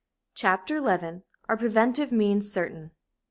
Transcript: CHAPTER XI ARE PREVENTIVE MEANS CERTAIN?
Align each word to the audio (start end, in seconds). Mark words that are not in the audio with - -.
CHAPTER 0.33 0.79
XI 0.81 1.21
ARE 1.47 1.57
PREVENTIVE 1.57 2.11
MEANS 2.11 2.51
CERTAIN? 2.51 2.89